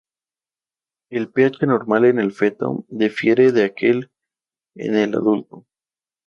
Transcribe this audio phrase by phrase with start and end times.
[1.11, 4.09] El pH normal en el feto difiere de aquel
[4.75, 5.67] en el adulto.